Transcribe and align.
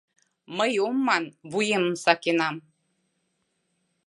Мый 0.57 0.73
ом 0.87 0.97
ман: 1.07 1.23
вуемым 1.51 1.95
сакенам. 2.03 2.55